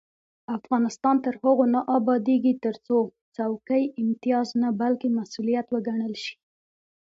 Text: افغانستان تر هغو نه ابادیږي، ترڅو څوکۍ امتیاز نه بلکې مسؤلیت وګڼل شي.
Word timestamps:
افغانستان 0.57 1.15
تر 1.25 1.35
هغو 1.43 1.65
نه 1.73 1.81
ابادیږي، 1.97 2.53
ترڅو 2.65 2.97
څوکۍ 3.35 3.83
امتیاز 4.03 4.47
نه 4.61 4.69
بلکې 4.79 5.07
مسؤلیت 5.19 5.67
وګڼل 5.71 6.13
شي. 6.23 6.35